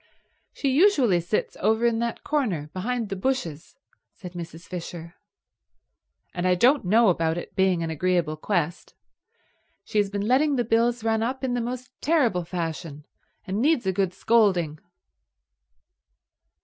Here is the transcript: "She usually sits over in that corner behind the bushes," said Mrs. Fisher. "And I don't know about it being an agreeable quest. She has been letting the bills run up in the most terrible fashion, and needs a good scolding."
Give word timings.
"She 0.51 0.69
usually 0.71 1.19
sits 1.19 1.55
over 1.59 1.85
in 1.85 1.99
that 1.99 2.23
corner 2.23 2.71
behind 2.73 3.09
the 3.09 3.15
bushes," 3.15 3.75
said 4.15 4.33
Mrs. 4.33 4.67
Fisher. 4.67 5.13
"And 6.33 6.47
I 6.47 6.55
don't 6.55 6.83
know 6.85 7.09
about 7.09 7.37
it 7.37 7.55
being 7.55 7.83
an 7.83 7.91
agreeable 7.91 8.35
quest. 8.35 8.95
She 9.83 9.99
has 9.99 10.09
been 10.09 10.27
letting 10.27 10.55
the 10.55 10.63
bills 10.65 11.03
run 11.03 11.21
up 11.21 11.43
in 11.43 11.53
the 11.53 11.61
most 11.61 11.91
terrible 12.01 12.45
fashion, 12.45 13.05
and 13.45 13.61
needs 13.61 13.85
a 13.85 13.93
good 13.93 14.11
scolding." 14.11 14.79